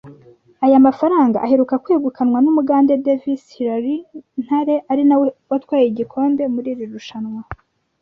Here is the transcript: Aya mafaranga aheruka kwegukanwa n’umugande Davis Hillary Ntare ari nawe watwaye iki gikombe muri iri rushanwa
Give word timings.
Aya 0.65 0.85
mafaranga 0.87 1.37
aheruka 1.45 1.75
kwegukanwa 1.83 2.39
n’umugande 2.41 2.93
Davis 3.05 3.43
Hillary 3.57 3.95
Ntare 4.43 4.75
ari 4.91 5.03
nawe 5.09 5.25
watwaye 5.49 5.85
iki 5.87 5.97
gikombe 5.99 6.43
muri 6.53 6.67
iri 6.73 6.85
rushanwa 6.93 7.41